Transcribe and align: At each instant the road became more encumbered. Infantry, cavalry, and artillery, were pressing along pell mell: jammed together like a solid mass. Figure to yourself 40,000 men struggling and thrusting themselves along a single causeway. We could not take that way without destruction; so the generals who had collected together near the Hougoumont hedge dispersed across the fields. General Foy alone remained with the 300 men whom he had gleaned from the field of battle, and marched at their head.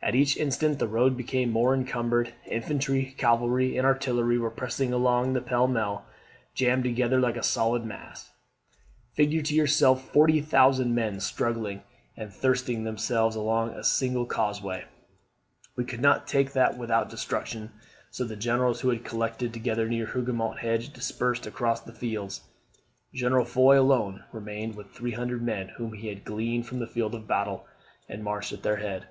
At 0.00 0.14
each 0.14 0.36
instant 0.36 0.78
the 0.78 0.86
road 0.86 1.16
became 1.16 1.50
more 1.50 1.74
encumbered. 1.74 2.32
Infantry, 2.46 3.12
cavalry, 3.18 3.76
and 3.76 3.84
artillery, 3.84 4.38
were 4.38 4.48
pressing 4.48 4.92
along 4.92 5.34
pell 5.42 5.66
mell: 5.66 6.04
jammed 6.54 6.84
together 6.84 7.18
like 7.18 7.36
a 7.36 7.42
solid 7.42 7.84
mass. 7.84 8.30
Figure 9.14 9.42
to 9.42 9.52
yourself 9.52 10.08
40,000 10.12 10.94
men 10.94 11.18
struggling 11.18 11.82
and 12.16 12.32
thrusting 12.32 12.84
themselves 12.84 13.34
along 13.34 13.70
a 13.70 13.82
single 13.82 14.26
causeway. 14.26 14.84
We 15.74 15.82
could 15.84 16.00
not 16.00 16.28
take 16.28 16.52
that 16.52 16.74
way 16.74 16.78
without 16.78 17.10
destruction; 17.10 17.72
so 18.12 18.22
the 18.22 18.36
generals 18.36 18.82
who 18.82 18.90
had 18.90 19.02
collected 19.04 19.52
together 19.52 19.88
near 19.88 20.06
the 20.06 20.12
Hougoumont 20.12 20.60
hedge 20.60 20.92
dispersed 20.92 21.48
across 21.48 21.80
the 21.80 21.92
fields. 21.92 22.42
General 23.12 23.44
Foy 23.44 23.80
alone 23.80 24.22
remained 24.30 24.76
with 24.76 24.92
the 24.92 24.98
300 25.00 25.42
men 25.42 25.70
whom 25.78 25.94
he 25.94 26.06
had 26.06 26.22
gleaned 26.24 26.64
from 26.68 26.78
the 26.78 26.86
field 26.86 27.12
of 27.16 27.26
battle, 27.26 27.66
and 28.08 28.22
marched 28.22 28.52
at 28.52 28.62
their 28.62 28.76
head. 28.76 29.08